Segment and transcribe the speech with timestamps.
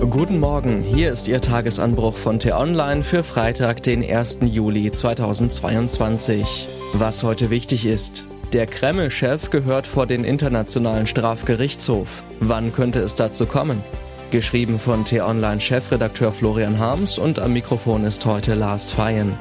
[0.00, 4.40] Guten Morgen, hier ist Ihr Tagesanbruch von T-Online für Freitag, den 1.
[4.42, 6.68] Juli 2022.
[6.94, 8.26] Was heute wichtig ist.
[8.52, 12.22] Der Kreml-Chef gehört vor den Internationalen Strafgerichtshof.
[12.40, 13.82] Wann könnte es dazu kommen?
[14.30, 19.32] Geschrieben von T-Online-Chefredakteur Florian Harms und am Mikrofon ist heute Lars Feyen.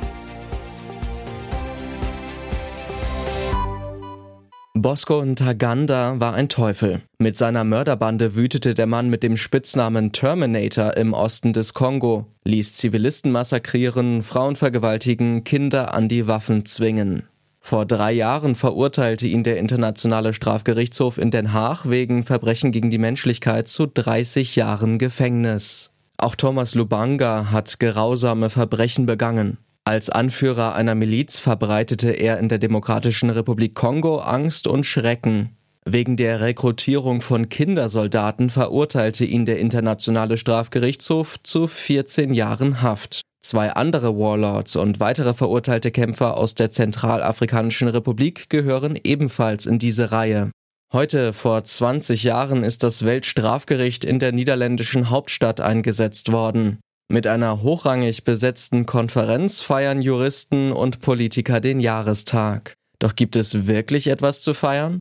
[4.84, 7.04] Bosco Ntaganda war ein Teufel.
[7.18, 12.74] Mit seiner Mörderbande wütete der Mann mit dem Spitznamen Terminator im Osten des Kongo, ließ
[12.74, 17.24] Zivilisten massakrieren, Frauen vergewaltigen, Kinder an die Waffen zwingen.
[17.62, 22.98] Vor drei Jahren verurteilte ihn der Internationale Strafgerichtshof in Den Haag wegen Verbrechen gegen die
[22.98, 25.94] Menschlichkeit zu 30 Jahren Gefängnis.
[26.18, 29.60] Auch Thomas Lubanga hat grausame Verbrechen begangen.
[29.86, 35.58] Als Anführer einer Miliz verbreitete er in der Demokratischen Republik Kongo Angst und Schrecken.
[35.86, 43.24] Wegen der Rekrutierung von Kindersoldaten verurteilte ihn der Internationale Strafgerichtshof zu 14 Jahren Haft.
[43.42, 50.14] Zwei andere Warlords und weitere verurteilte Kämpfer aus der Zentralafrikanischen Republik gehören ebenfalls in diese
[50.14, 50.52] Reihe.
[50.94, 56.80] Heute vor 20 Jahren ist das Weltstrafgericht in der niederländischen Hauptstadt eingesetzt worden.
[57.14, 62.74] Mit einer hochrangig besetzten Konferenz feiern Juristen und Politiker den Jahrestag.
[62.98, 64.98] Doch gibt es wirklich etwas zu feiern?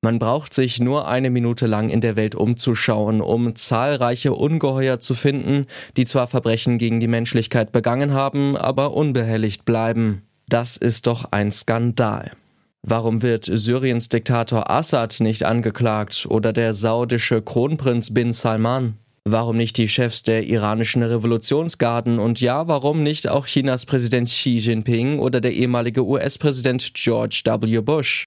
[0.00, 5.14] Man braucht sich nur eine Minute lang in der Welt umzuschauen, um zahlreiche Ungeheuer zu
[5.14, 10.22] finden, die zwar Verbrechen gegen die Menschlichkeit begangen haben, aber unbehelligt bleiben.
[10.48, 12.30] Das ist doch ein Skandal.
[12.82, 18.94] Warum wird Syriens Diktator Assad nicht angeklagt oder der saudische Kronprinz bin Salman?
[19.30, 24.56] Warum nicht die Chefs der iranischen Revolutionsgarden und ja, warum nicht auch Chinas Präsident Xi
[24.56, 27.80] Jinping oder der ehemalige US-Präsident George W.
[27.80, 28.24] Bush?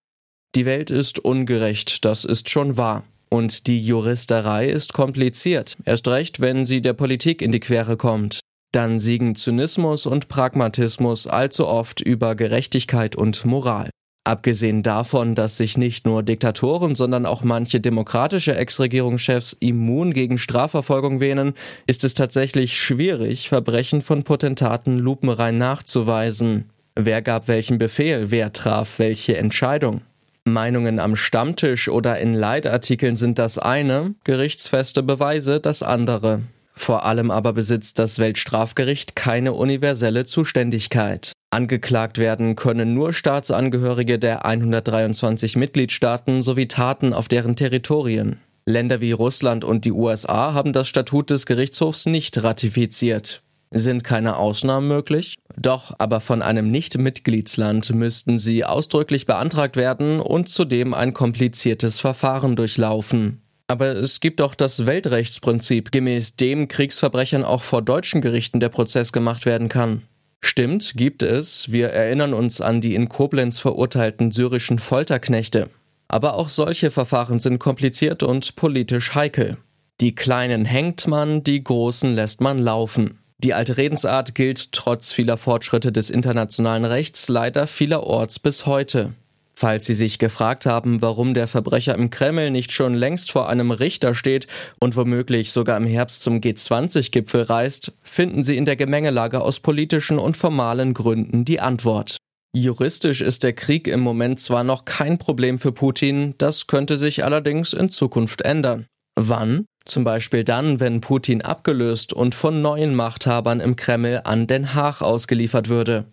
[0.53, 3.03] Die Welt ist ungerecht, das ist schon wahr.
[3.29, 8.39] Und die Juristerei ist kompliziert, erst recht, wenn sie der Politik in die Quere kommt.
[8.71, 13.89] Dann siegen Zynismus und Pragmatismus allzu oft über Gerechtigkeit und Moral.
[14.23, 21.19] Abgesehen davon, dass sich nicht nur Diktatoren, sondern auch manche demokratische Ex-Regierungschefs immun gegen Strafverfolgung
[21.19, 21.53] wähnen,
[21.87, 26.69] ist es tatsächlich schwierig, Verbrechen von Potentaten lupenrein nachzuweisen.
[26.95, 30.01] Wer gab welchen Befehl, wer traf welche Entscheidung?
[30.43, 36.41] Meinungen am Stammtisch oder in Leitartikeln sind das eine, gerichtsfeste Beweise das andere.
[36.75, 41.33] Vor allem aber besitzt das Weltstrafgericht keine universelle Zuständigkeit.
[41.53, 48.37] Angeklagt werden können nur Staatsangehörige der 123 Mitgliedstaaten sowie Taten auf deren Territorien.
[48.65, 53.43] Länder wie Russland und die USA haben das Statut des Gerichtshofs nicht ratifiziert.
[53.69, 55.35] Sind keine Ausnahmen möglich?
[55.57, 62.55] Doch, aber von einem Nicht-Mitgliedsland müssten sie ausdrücklich beantragt werden und zudem ein kompliziertes Verfahren
[62.55, 63.41] durchlaufen.
[63.67, 69.11] Aber es gibt doch das Weltrechtsprinzip, gemäß dem Kriegsverbrechern auch vor deutschen Gerichten der Prozess
[69.11, 70.03] gemacht werden kann.
[70.43, 71.71] Stimmt, gibt es.
[71.71, 75.69] Wir erinnern uns an die in Koblenz verurteilten syrischen Folterknechte.
[76.07, 79.57] Aber auch solche Verfahren sind kompliziert und politisch heikel.
[80.01, 83.19] Die Kleinen hängt man, die Großen lässt man laufen.
[83.37, 89.13] Die alte Redensart gilt trotz vieler Fortschritte des internationalen Rechts leider vielerorts bis heute.
[89.61, 93.69] Falls Sie sich gefragt haben, warum der Verbrecher im Kreml nicht schon längst vor einem
[93.69, 94.47] Richter steht
[94.79, 100.17] und womöglich sogar im Herbst zum G20-Gipfel reist, finden Sie in der Gemengelage aus politischen
[100.17, 102.17] und formalen Gründen die Antwort.
[102.57, 107.23] Juristisch ist der Krieg im Moment zwar noch kein Problem für Putin, das könnte sich
[107.23, 108.87] allerdings in Zukunft ändern.
[109.15, 109.65] Wann?
[109.85, 115.03] Zum Beispiel dann, wenn Putin abgelöst und von neuen Machthabern im Kreml an Den Haag
[115.03, 116.05] ausgeliefert würde.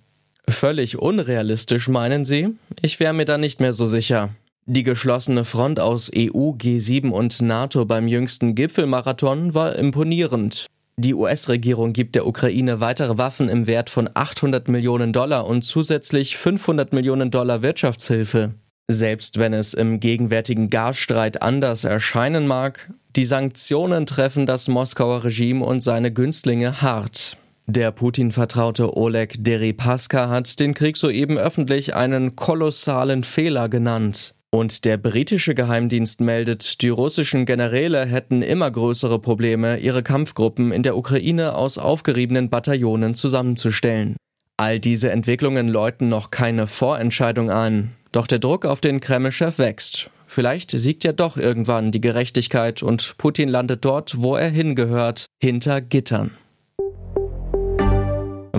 [0.48, 2.56] Völlig unrealistisch, meinen Sie?
[2.82, 4.30] Ich wäre mir da nicht mehr so sicher.
[4.66, 10.66] Die geschlossene Front aus EU, G7 und NATO beim jüngsten Gipfelmarathon war imponierend.
[10.98, 16.36] Die US-Regierung gibt der Ukraine weitere Waffen im Wert von 800 Millionen Dollar und zusätzlich
[16.36, 18.50] 500 Millionen Dollar Wirtschaftshilfe.
[18.88, 25.64] Selbst wenn es im gegenwärtigen Gasstreit anders erscheinen mag, die Sanktionen treffen das Moskauer Regime
[25.64, 27.37] und seine Günstlinge hart.
[27.70, 34.34] Der Putin-Vertraute Oleg Deripaska hat den Krieg soeben öffentlich einen kolossalen Fehler genannt.
[34.50, 40.82] Und der britische Geheimdienst meldet, die russischen Generäle hätten immer größere Probleme, ihre Kampfgruppen in
[40.82, 44.16] der Ukraine aus aufgeriebenen Bataillonen zusammenzustellen.
[44.56, 47.92] All diese Entwicklungen läuten noch keine Vorentscheidung an.
[48.12, 50.08] Doch der Druck auf den Kreml-Chef wächst.
[50.26, 55.82] Vielleicht siegt ja doch irgendwann die Gerechtigkeit und Putin landet dort, wo er hingehört, hinter
[55.82, 56.30] Gittern.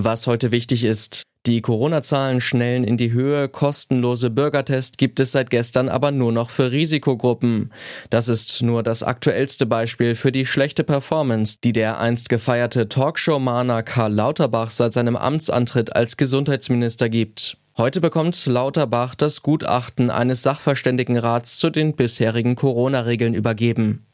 [0.01, 1.23] Was heute wichtig ist.
[1.45, 6.49] Die Corona-Zahlen schnellen in die Höhe, kostenlose Bürgertest gibt es seit gestern aber nur noch
[6.49, 7.73] für Risikogruppen.
[8.09, 13.83] Das ist nur das aktuellste Beispiel für die schlechte Performance, die der einst gefeierte Talkshow-Mahner
[13.83, 17.57] Karl Lauterbach seit seinem Amtsantritt als Gesundheitsminister gibt.
[17.77, 24.05] Heute bekommt Lauterbach das Gutachten eines Sachverständigenrats zu den bisherigen Corona-Regeln übergeben.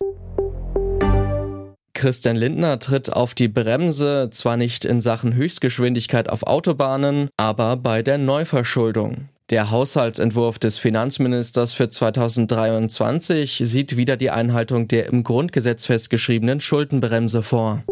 [2.06, 8.04] Christian Lindner tritt auf die Bremse, zwar nicht in Sachen Höchstgeschwindigkeit auf Autobahnen, aber bei
[8.04, 9.30] der Neuverschuldung.
[9.50, 17.42] Der Haushaltsentwurf des Finanzministers für 2023 sieht wieder die Einhaltung der im Grundgesetz festgeschriebenen Schuldenbremse
[17.42, 17.84] vor.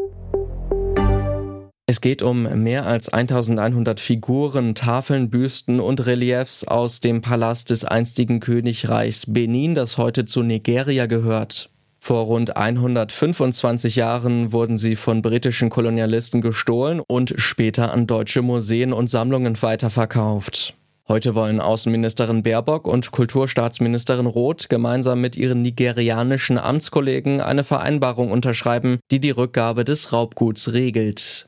[1.87, 7.83] Es geht um mehr als 1100 Figuren, Tafeln, Büsten und Reliefs aus dem Palast des
[7.83, 11.72] einstigen Königreichs Benin, das heute zu Nigeria gehört.
[12.05, 18.91] Vor rund 125 Jahren wurden sie von britischen Kolonialisten gestohlen und später an deutsche Museen
[18.91, 20.73] und Sammlungen weiterverkauft.
[21.07, 28.99] Heute wollen Außenministerin Baerbock und Kulturstaatsministerin Roth gemeinsam mit ihren nigerianischen Amtskollegen eine Vereinbarung unterschreiben,
[29.09, 31.47] die die Rückgabe des Raubguts regelt.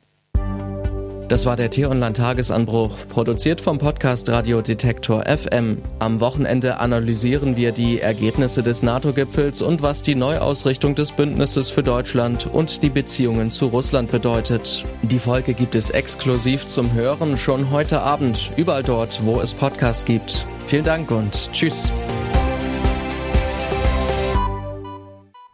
[1.28, 5.82] Das war der T-Online-Tagesanbruch, produziert vom Podcast Radio Detektor FM.
[5.98, 11.82] Am Wochenende analysieren wir die Ergebnisse des NATO-Gipfels und was die Neuausrichtung des Bündnisses für
[11.82, 14.86] Deutschland und die Beziehungen zu Russland bedeutet.
[15.02, 20.06] Die Folge gibt es exklusiv zum Hören schon heute Abend, überall dort, wo es Podcasts
[20.06, 20.46] gibt.
[20.68, 21.92] Vielen Dank und tschüss.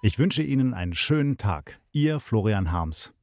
[0.02, 1.80] Ich wünsche Ihnen einen schönen Tag.
[1.94, 3.14] Ihr Florian Harms.